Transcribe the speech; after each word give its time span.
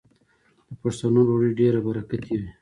د 0.69 0.71
پښتنو 0.81 1.19
ډوډۍ 1.27 1.51
ډیره 1.59 1.79
برکتي 1.87 2.35
وي. 2.41 2.51